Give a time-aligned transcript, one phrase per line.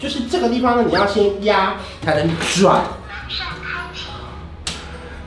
[0.00, 2.82] 就是这个地方呢，你要先压才能转。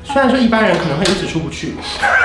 [0.03, 1.73] 虽然说一般人可能会一直出不去，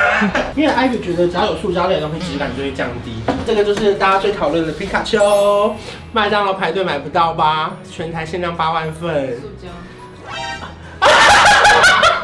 [0.56, 3.12] 因为 Ivy 觉得只要有塑胶类的东西，质感就会降低。
[3.46, 5.72] 这个就是大家最讨论的皮卡丘，
[6.12, 7.76] 麦当劳排队买不到吧？
[7.88, 9.40] 全台限量八万份。
[9.40, 9.68] 塑胶。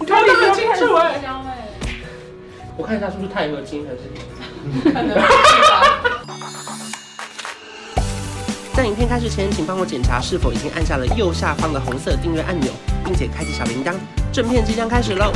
[0.01, 1.21] 你看得很清楚哎。
[2.77, 4.91] 我看一下是不是钛合金还是？
[4.93, 5.17] 可能。
[8.75, 12.73] 在影片开始前，请帮我检查是否已经按下了右下方的红色订阅按钮，
[13.05, 13.93] 并且开启小铃铛。
[14.33, 15.31] 正片即将开始喽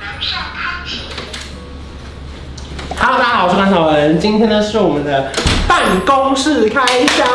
[0.00, 1.02] 马上开始
[2.98, 5.30] ！Hello，大家好，我是关韶文，今天呢是我们的
[5.68, 7.28] 办公室开箱。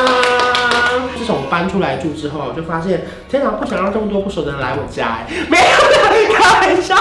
[1.17, 6.95] 自从搬出来住之后，我就发现，天哪，不想让这么多不熟的人来我家，哎，没有的，开玩笑。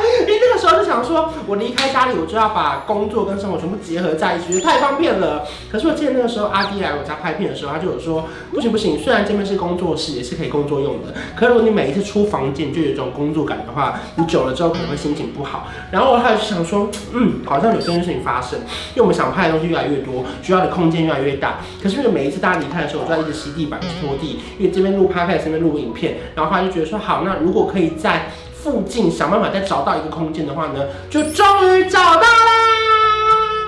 [0.26, 5.46] 因为那个时候就想说，我离开家里，我就要把工作跟生活全部结合在一起，觉得太方便了。
[5.70, 15.68] 可是我记得那个时候阿滴来我家拍片的时候，他就有说，不行不行，虽然这边是工作室，也是可以工作用的，可如果你每一次出房间就有一种工作感的话，你久了之后可能会心情不好。
[15.90, 21.60] 然后他就想说，嗯，好像有这件事情发生，因为我们想拍的东西越来越多，需要的空间越来越大。
[21.82, 32.28] 可是因为每一次大家离开的时候，我就要一直吸地板、拖地，因为这边录拍片，这边录影片，然后他就觉得说，好，那如果可以在附近想办法再找到一个空间的话呢，就终于找到啦。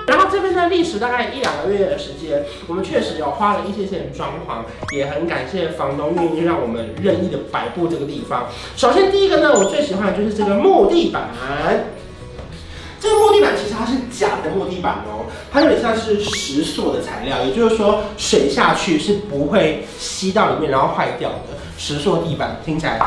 [0.07, 4.63] 然后这边的历时大概一两个月的时间，我们确实有花了一些钱装潢，
[4.95, 8.47] 也很感谢房东愿意让我们任意的摆布这个地方。
[8.77, 11.29] 首先第一个呢，我最喜欢的就是这个木地板。
[12.99, 22.97] 这个木地板其实它是假的木地板哦，它有点像是石塑的材料，也就是说水下去是不会吸到里面然后坏掉的石塑地板，听起来。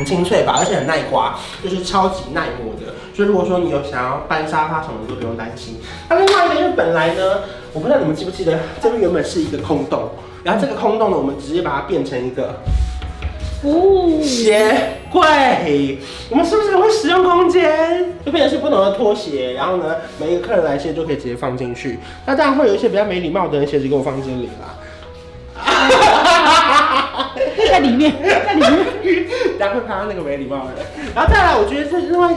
[0.00, 2.94] 很清脆吧，而且很耐刮，就是超级耐磨的。
[3.14, 5.76] 所以如果说你有想要搬沙发什么的，都不用担心。
[6.08, 7.40] 那另外一个，因为本来呢，
[7.74, 10.08] 我不知道你们记不记得，这边原本是一个空洞，
[10.42, 12.54] 然后这个空洞呢，我们直接把它变成一个
[13.62, 15.98] 哦鞋柜。
[16.30, 18.06] 我们是不是很会使用空间？
[18.24, 21.98] 就变成是不同的拖鞋，然后呢，每一个客人来卸就可以直接放进去。
[22.24, 24.79] 那当然会有一些比较没礼貌的人，鞋子给我放这里啦。
[27.68, 29.26] 在里面，在里面，
[29.58, 30.86] 然后会拍到那个没礼貌的人。
[31.14, 32.34] 然后再来，我觉得这另外，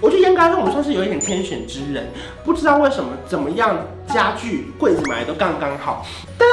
[0.00, 2.10] 我觉得严格来说，我们算是有一点天选之人。
[2.44, 6.04] 不知道为什么，怎么样家具柜子买的都刚刚好。
[6.38, 6.44] 哒，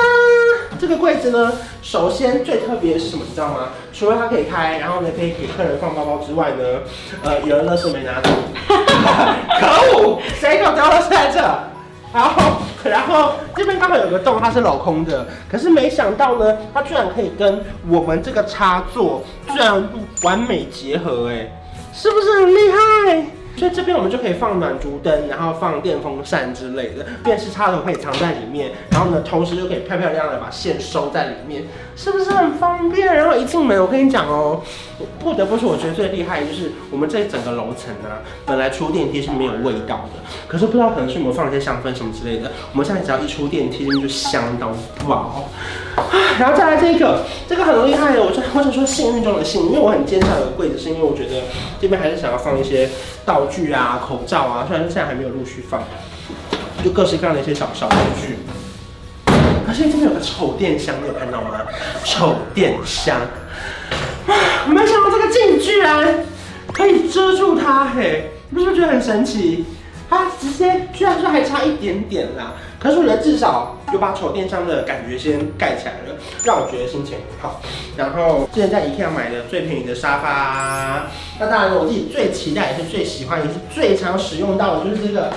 [0.79, 1.51] 这个柜子呢，
[1.81, 3.69] 首先最特别的是什么，你知道吗？
[3.93, 6.79] 除了它可以开，然后呢可以给客人放包包之外呢，
[7.23, 8.29] 呃，有人垃圾没拿走。
[9.59, 11.39] 可恶，谁给我丢垃圾在这？
[12.13, 12.40] 然后，然
[13.11, 15.27] 后这边刚好有个洞，它是镂空的。
[15.49, 19.83] 可是没想到呢，它居然可以跟我们这个插座居然
[20.23, 21.51] 完美结合，哎，
[21.93, 23.25] 是不是很厉害？
[23.57, 31.63] 所以这边我们就可以放暖烛灯，然后放电风扇之类的，电视插头可以藏在里面，然后呢，同时就可以漂漂亮亮的把线收在里面，
[31.95, 33.13] 是不是很方便？
[33.13, 34.61] 然后一进门，我跟你讲哦，
[35.19, 38.09] 不得不说，我觉得最厉害的就是我们这整个楼层呢，
[38.45, 44.69] 本来出电梯是没有味道的，可是不知道可能是我们放一些香氛什么之类的，我们现在只要一出电梯，就香到
[45.07, 45.49] 爆。
[46.39, 51.43] 然后再来这个，这个很厉害的，我就我想说幸运中的幸运，因为我很坚持有柜子，是因为我觉得
[51.79, 52.89] 这边还是想要放一些
[53.25, 55.83] 道具啊、口罩啊，虽然说现在还没有陆续放，
[56.83, 58.37] 就各式各样的一些小小道具。
[59.67, 61.61] 而且这边有个丑电箱，你有看到吗？
[62.03, 63.17] 丑电箱，
[64.67, 66.25] 没想到这个镜居然
[66.73, 69.65] 可以遮住它，嘿，你是不是觉得很神奇？
[70.09, 77.61] 它直接居然说还差一点点啦，可是我觉得至少有把丑电商的感觉先盖起来了，让我觉得心情很好。
[77.95, 81.05] 然后之前在 IKEA 买的最便宜的沙发，
[81.39, 85.31] 那当然我自己最期待也是最喜欢也是最常使用到的就是这个，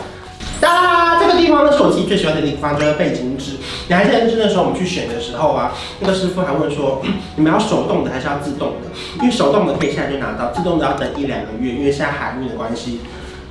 [0.58, 3.58] 哒，这个地方呢是我自己最喜欢的地方，就是背景纸。
[3.88, 7.02] 你还记得就是那时候我们去选的时候啊，那个师傅还问说，
[7.36, 8.88] 你们要手动的还是要自动的？
[9.20, 13.00] 因为手动的可以现在就拿到，自动的要等一两个月，因为现在海运的关系。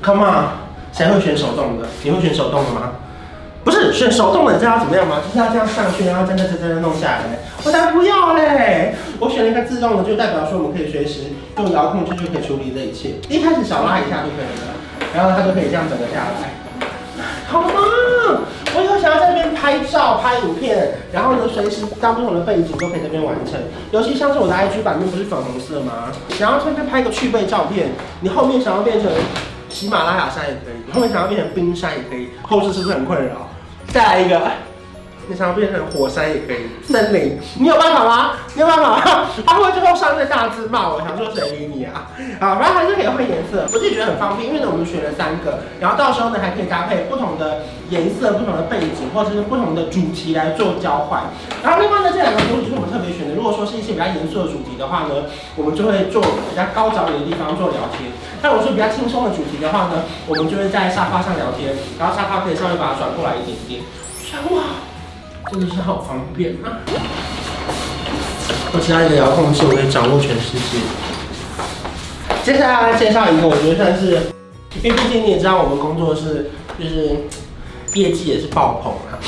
[0.02, 0.46] Come on。
[0.92, 1.88] 谁会选手动的？
[2.04, 2.92] 你会选手动的吗？
[3.64, 5.22] 不是选手动的，你知道要怎么样吗？
[5.26, 7.24] 就是要这样上去，然后真的真的弄下来。
[7.64, 8.94] 我才不要嘞！
[9.20, 13.16] 我选了一个自动的，就代表说我们可以随时用遥控器就可以处理这一切。
[13.30, 14.76] 一开始小拉一下就可以了，
[15.16, 16.52] 然后它就可以这样整个下来。
[17.48, 17.72] 好吗？
[18.76, 23.56] 我以后想要在这边拍照、拍影片，然后呢，随时当不同的背景都可以在这边完成。
[23.92, 26.12] 尤其像是我的 IG 版面不是粉红色吗？
[26.36, 29.10] 想要在这拍个趣味照片，你后面想要变成。
[29.70, 33.50] 喜马拉雅山也可以，后面想要变成冰山也可以，后置是不是很困扰？
[33.92, 34.52] 再来一个，
[35.28, 38.32] 你想要变成火山也可以，森林，你有办法吗？
[38.56, 39.02] 你有办法吗？
[39.48, 42.12] 他会最后上面大字骂我，想说谁理你啊？
[42.40, 51.24] 啊，反正还是可以换颜色，我自己觉得很方便，因为呢我们选了三个，然后到时候呢还可以搭配不同的颜色、不同的背景，或者是不同的主题来做交换。
[51.64, 58.12] 然后另外呢这两个桌子是我们特别选的，如果说是一些比较严肃的主题的话呢，我们就会做比较高脚椅的地方做聊天；
[58.42, 63.82] 但如果说比较轻松的主题的话呢，我们就会在沙发上聊天，然后沙发可以稍微把它转过来一点点。
[64.52, 64.83] 哇！
[65.52, 66.80] 真的是好方便啊！
[68.74, 70.80] 我加一个遥控器，我可以掌握全世界。
[72.44, 74.20] 接下来来介绍一个，我觉得算是，
[74.82, 76.50] 因为毕竟你也知道，我们工作室
[76.80, 77.28] 就是
[77.94, 79.20] 业绩也是爆棚啊。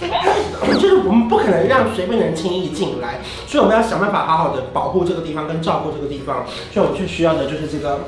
[0.80, 8.00] 就是我们不可能让随便人轻易进来，所以我们要想办法好好的保护这个地方跟照顾这个地方，所以我们最需要的就是这个。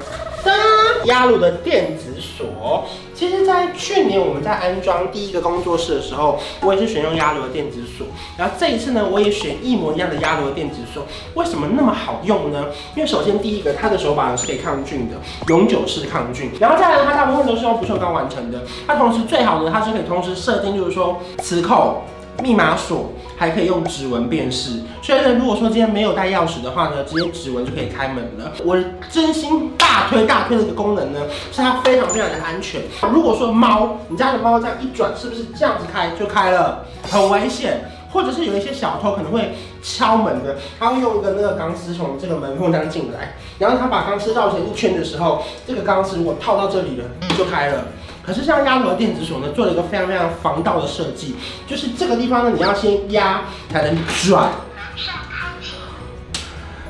[1.05, 2.87] 压路的电子锁，
[3.21, 8.07] 其实，在去年我们在安装第一个工作室的时候，我也是选用压鲁的电子锁。
[8.39, 11.05] 然后这一次呢，我也选一模一样的压鲁的电子锁。
[11.35, 12.69] 为什么那么好用呢？
[12.97, 15.17] 因为首先第一个，它的手把是可以抗菌的，
[15.49, 16.51] 永久式抗菌。
[16.59, 18.63] 然后再来，它大部分都是用不锈钢完成的。
[18.87, 22.03] 它同时最好呢，它是可以同时设定，就是说磁扣。
[22.43, 28.53] 密码锁还可以用指纹辨识，所以呢，如果说今天没有带钥匙的话呢，直接指纹就可以开门了。
[28.65, 28.77] 我
[29.11, 31.21] 真心大推大推的一个功能呢，
[31.53, 32.81] 是它非常非常的安全。
[33.13, 36.85] 如果说猫，你家的猫这样一转，是不是这样子开就开了？
[37.11, 37.85] 很危险。
[38.13, 39.55] 或者是有一些小偷可能会
[39.85, 47.05] 敲门的，他会用一个那个钢丝从这个门缝这样进来，然后他把钢丝绕成一圈的时候，这个钢丝如果套到这里了，
[47.39, 47.85] 就开了。
[48.23, 51.35] 可是像压鲁的电子锁呢，做了一个非常非常防盗的设计，
[51.67, 54.51] 就是这个地方呢，你要先压才能转。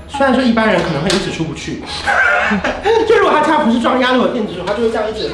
[0.08, 1.82] 虽然说一般人可能会一直出不去，
[3.08, 5.30] 就如果他他不是装压鲁的电子锁，他就会这样一直，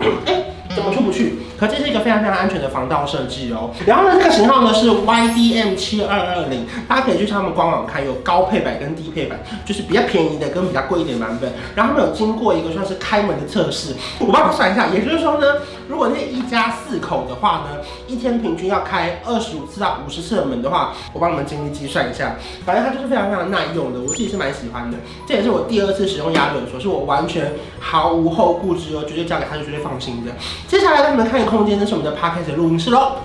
[0.26, 0.49] 哎。
[0.74, 1.34] 怎么出不去？
[1.58, 3.70] 可这是一个非常非常安全的防盗设计哦。
[3.86, 11.52] 然后呢，这个型号呢是 YDM 七二二零，大家可以去他们官网看，有高配版跟低配版，就是比较便宜的跟比较贵一点版本。
[11.74, 15.46] 然后他们有经过一个算是开门的测试，我帮你算一下，也就是说呢，
[15.90, 24.96] 如果那一家四口的话呢，一天平均要开二十五次到五十次的门的话，我帮你们精密计算一下，反正它就是非常非常耐用的，我自己是蛮喜欢的。
[25.26, 30.30] 这也是我第二次使用压鲁锁，是我完全毫无后顾之忧，绝对交给他是绝对放心的。
[30.68, 33.16] 接下来让你们看空间，这是我们的 Podcast 录音室喽。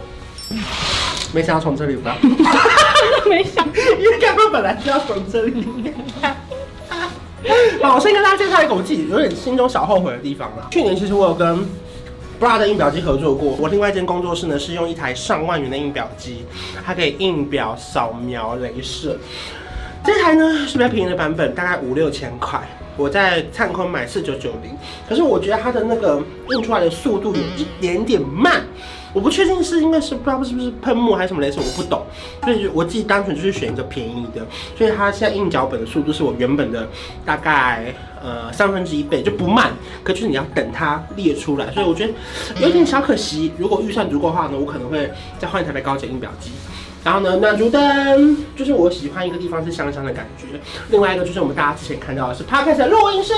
[1.33, 2.17] 没想到从这里吧？
[3.29, 3.63] 没想，
[3.99, 5.63] 因为刚刚本来是要从这里。
[7.83, 10.67] 好，我先跟大家介绍一个我自己有点心中小后悔的地方啦。
[10.71, 11.63] 去年其实我有跟
[12.39, 16.45] Bra 的印表机合作过，我另外一间工作室呢是用一台上万元的印表机，
[16.85, 19.17] 它可以印表、扫描、镭射。
[20.03, 22.61] 这台呢是比较便宜的版本，大概五六千块。
[22.97, 24.71] 我在灿坤买四九九零，
[25.09, 28.61] 可是我觉得它的那个印出来的速度有一点点慢，
[29.15, 32.05] 我不确定是因为是不知道是不是喷墨还是什么类似，我不懂，
[32.43, 34.45] 所以我自己单纯就是选一个便宜的，
[34.77, 36.85] 所以它现在印脚本的速度是我原本的
[37.23, 39.71] 大概呃三分之一倍，就不慢，
[40.03, 42.13] 可就是你要等它列出来，所以我觉得
[42.59, 43.53] 有点小可惜。
[43.57, 45.09] 如果预算足够的话呢，我可能会
[45.39, 46.51] 再换一台的高阶印表机。
[47.05, 50.59] 然后呢，暖烛灯就是我喜欢一个地方是香香的感觉。
[50.89, 53.31] 另外一个就是我们大家之前看到的是 Podcast 的录音室，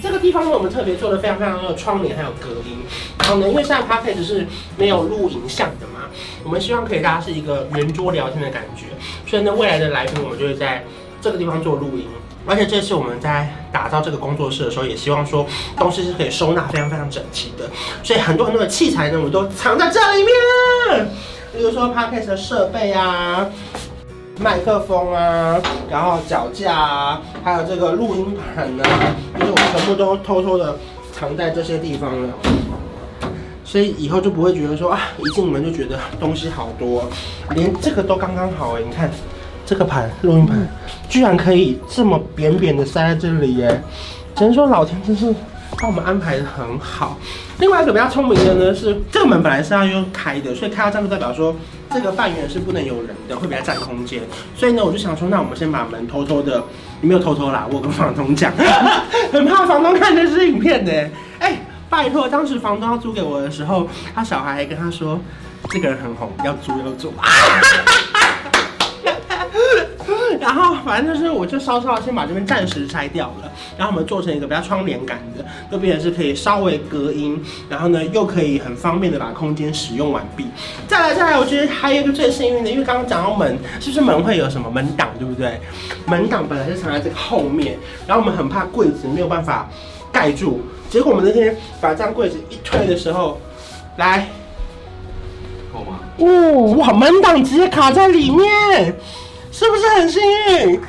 [0.00, 2.78] 这个地方呢我们特别做了非常非常多的窗帘还有隔音。
[3.26, 4.46] 然后呢，因为现在 Podcast 是
[4.76, 6.02] 没有录影像的嘛，
[6.44, 8.86] 我们希望可以大家是一个圆桌聊天的感觉。
[9.28, 10.84] 所以呢，未来的来宾我们就会在
[11.20, 12.06] 这个地方做录音。
[12.46, 15.44] 而且这次我们在打造这个工作室的时候，也希望说
[15.76, 17.68] 东西是可以收纳非常非常整齐的。
[18.04, 21.08] 所以很多很多的器材呢，我们都藏在这里面。
[21.52, 23.44] 比如说 Podcast 的设备啊，
[24.38, 25.60] 麦克风啊，
[25.90, 30.78] 然后脚架啊，还有这个录音盘啊，就是我们全部都偷偷的
[31.12, 32.28] 藏在这些地方了。
[33.66, 37.04] 所以以后就不会觉得说啊，一进门就觉得东西好多，
[37.54, 39.10] 连这个都刚刚好哎，你看
[39.66, 40.56] 这个盘录音盘，
[41.08, 43.82] 居然可以这么扁扁的塞在这里耶，
[44.36, 45.34] 只能说老天真是。
[45.78, 47.18] 帮我们安排得很好。
[47.58, 51.54] 另外一个比较聪明的呢，是这个门本来是要用开的，所以开到这样就代表说
[51.90, 54.22] 这个半圆是不能有人的，会比较占空间。
[54.56, 56.62] 所以呢，我就想说，那我们先把门偷偷的，
[57.02, 58.50] 你没有偷偷啦，我跟房东讲，
[59.32, 61.10] 很怕房东看这支影片的。
[61.40, 65.18] 哎、拜托，当时房东要租给我的时候，他小孩还跟他说，
[65.70, 67.12] 这个人很红，要租要租。
[70.38, 80.46] 然后反正就是，我就稍稍先把这边暂时拆掉了，然后我们做成一个比较窗帘感的，就变成是可以稍微隔音，然后呢又可以很方便的把空间使用完毕。
[80.86, 85.60] 再来再来，我觉得还有一个最幸运的，因为刚刚讲到门，是不是门会有什么门挡，对不对？
[86.06, 87.76] 门挡本来是藏在这个后面，
[88.06, 89.68] 然后我们很怕柜子没有办法
[90.16, 93.38] 盖住，结果我们那天把这张柜子一推的时候，
[93.98, 94.26] 来，
[95.70, 96.00] 够吗？
[96.16, 98.96] 哦，哇，门档直接卡在里面，
[99.52, 100.80] 是不是很幸运？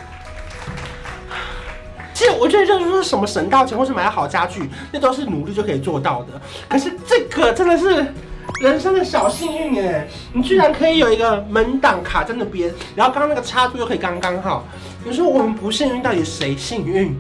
[2.13, 6.39] 其实我觉得，就是说什么省到钱或是买了好家具，那都是努力就可以做到的。
[6.69, 8.13] 可是这个真的是
[8.62, 10.07] 人生的小幸运哎！
[10.31, 14.63] 你居然可以有一个门档卡在那边，然后刚刚那个插座又可以刚刚好。
[15.03, 17.13] 你说我们不幸运，到底谁幸运？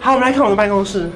[0.00, 1.10] 好，我们来看我们的办公室。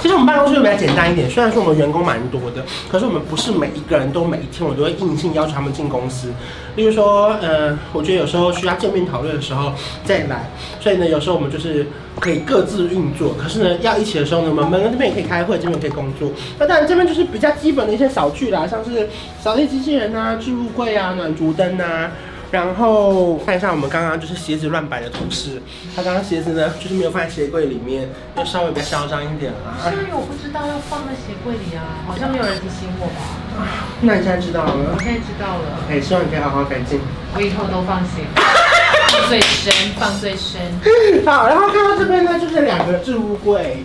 [0.00, 6.32] 其实我们办公室就比较简单一点，虽然说我们员工蛮多的，可是我们不是每一个人都每一天我都会硬性要求他们进公司。
[6.74, 11.86] 例如说，呃，我觉得有时候需要见面讨论的时候再来，所以呢，有时候我们就是
[12.18, 13.34] 可以各自运作。
[13.34, 16.30] 可是呢，要一起的时候呢，我们门这边也可以开会，这边也可以工作。
[16.58, 19.08] 那当然这边就是比较基本的一些扫具啦，像是
[19.40, 22.10] 扫地机器人啊、置物柜啊、暖烛灯啊。
[22.52, 25.60] 然后看一下我们刚刚就是鞋子乱摆的同事，
[25.96, 28.06] 他刚刚鞋子呢就是没有放在鞋柜里面，
[28.36, 29.80] 就稍微比较嚣张一点啦。
[29.82, 33.20] 所以我不知道要放在鞋柜里啊，好像没有人提醒我吧？
[33.56, 34.92] 啊，那你现在知道了？
[34.94, 35.80] 我现在知道了。
[35.88, 37.00] 哎，希望你可以好好改进。
[37.34, 40.60] 我以后都放心，放 最深，放最深。
[41.24, 43.82] 好，然后看到这边呢，就是两个置物柜。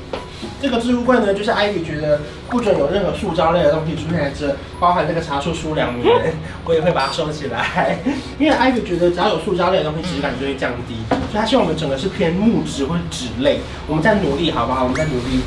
[0.62, 6.34] 这个置物柜呢，就是 Ivy 觉得不准有任何塑胶类的东西出现在这，包含这个茶树书两年，
[6.66, 8.00] 我也会把它收起来。
[8.40, 13.60] 因为 Ivy 觉得只要有塑胶类的东西，质感就会降低，所以他希望我们整个是偏木质或者纸类。
[13.86, 14.84] 我们在努力，好不好？
[14.84, 15.42] 我们在努力。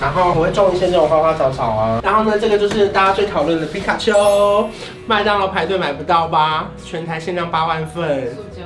[0.00, 2.00] 然后我会种一些这种花花草草啊。
[2.02, 4.68] 然后呢，这个就是大家最讨论的皮卡丘，
[5.06, 6.70] 麦当劳排队买不到吧？
[6.84, 8.34] 全台限量八万份。
[8.34, 8.62] 塑胶。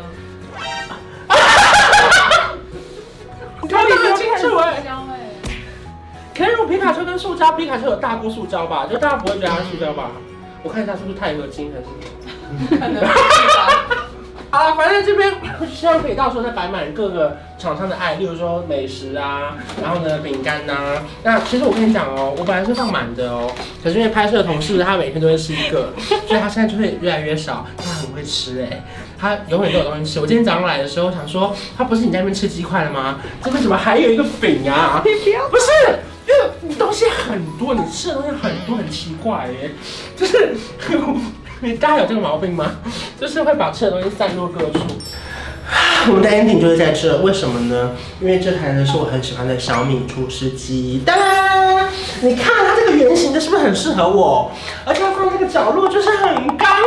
[3.62, 4.82] 你看得很清楚哎。
[6.38, 8.86] 可是我皮卡丘跟塑胶，皮卡丘有大过塑胶吧？
[8.88, 10.12] 就大家不会觉得它是塑胶吧？
[10.62, 12.76] 我看一下是不是钛合金还是？
[12.78, 13.10] 可能吧。
[14.50, 15.30] 啊，反正这边
[15.70, 21.02] 希望可以到时候再摆满各个厂商的爱，例如说美食啊，然后呢饼干呐。
[21.22, 23.50] 那其实我跟你讲哦，我本来是放满的哦，
[23.84, 25.92] 可是因为拍摄的同事他每天都会吃一个，
[26.26, 27.66] 所以他现在就会越来越少。
[27.76, 28.82] 他很会吃哎，
[29.18, 30.18] 他永远都有东西吃。
[30.20, 33.18] 我今天早上来的时候想说，他不是你在那边吃鸡块了吗？
[33.42, 35.00] 这边怎么还有一个饼啊？
[35.04, 35.98] 不是。
[36.28, 39.70] 因为你东西很多，你吃的东西很多，很奇怪耶，
[40.14, 40.54] 就是
[41.60, 42.76] 你 大家有这个毛病吗？
[43.18, 44.80] 就是会把吃的东西散落各处。
[46.08, 47.92] 我们的 ending 就是在这，为什么呢？
[48.20, 51.02] 因为这台呢是我很喜欢的小米厨师机。
[51.04, 51.88] 当然，
[52.20, 54.52] 你看它这个圆形的，是不是很适合我？
[54.84, 56.82] 而且它放这个角落就是很刚好。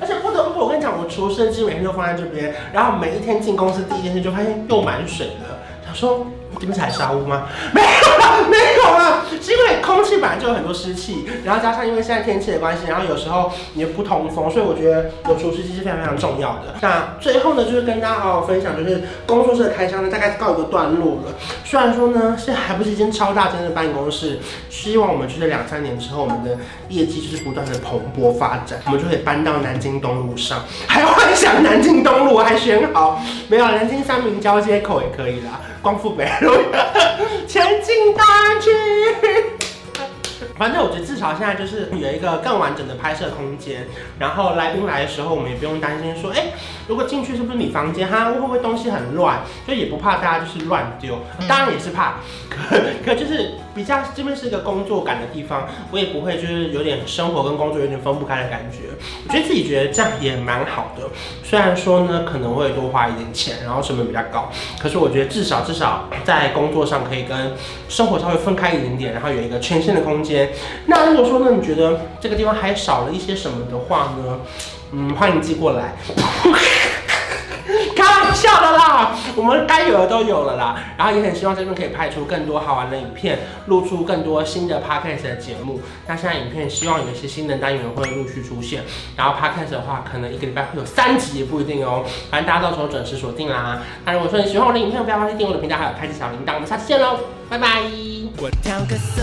[0.00, 5.58] 而且不得不，我跟你讲，我厨师机每天都放在这边，然后每一天进公司第一件事就发现又满水了。
[5.84, 6.24] 想说。
[6.54, 7.46] 这边是海沙屋吗？
[7.72, 9.24] 没有了，没有了，
[10.52, 16.74] 有很多湿气，然后加上因为现在天气的关系，然后有时候你不通风，所以我觉得有除湿机是非常非常重要的。
[16.80, 21.34] 那最后呢，就是跟大家好好分享，就是工作室的开箱呢，大概告一个段落了。
[21.64, 26.56] 虽然说呢，现在还不是一间超大间的办公室，希望我们就是两三年之后，我们的
[26.88, 35.60] 业绩就是不断的蓬勃发展，我们就可以搬到南京东路上，还幻想南京东路，还选好，没有南京三明交接口也可以啦。
[35.80, 36.52] 光复北路，
[37.48, 38.22] 前进大
[38.60, 38.70] 区。
[40.62, 43.84] 反正我觉得至少现在就是有一个更完整的拍摄空间，
[44.16, 46.52] 然后来宾来的时候，我们也不用担心说，哎、
[46.86, 49.40] 如果进去是不是你房间，哈，会不会东西很乱？
[49.66, 58.90] 就也不怕大家就是乱丢，当然也是怕，可可就是比较这边是一个工作感的地方，我也不会就是有点生活跟工作有点分不开的感觉。
[59.26, 61.08] 我觉得自己觉得这样也蛮好的，
[61.42, 67.52] 虽然说呢可能会多花一点钱，然后成本比较高，可是我觉得至少至少在工作上可以跟
[67.88, 70.50] 生活稍微分开一点点，然后有一个全新的空间。
[70.86, 74.40] 那如果说呢，你觉得这个地方还少了一些什么的话呢？
[74.94, 75.94] 嗯，欢迎寄过来。
[78.34, 80.78] 笑的啦，我们该有的都有了啦。
[80.96, 85.80] 然后也很希望这边可以拍出更多好玩的影片，录出更多新的 podcast 的节目。
[86.06, 88.82] 那现在影片希望有一些新的单元会陆续出现。
[89.16, 92.04] 然后 podcast 的话，可能一个礼拜会有三集也不一定哦。
[92.30, 93.82] 反正大家到时候准时锁定啦。
[94.04, 96.54] 那如果说你喜欢我的影片，不要忘记订阅我的频道，还有开启小铃铛。
[96.54, 97.68] 我们下次见喽，拜拜。
[98.38, 99.22] 我调个色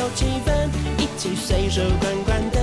[0.00, 0.52] 有气氛，
[0.98, 2.60] 一起随手关关灯，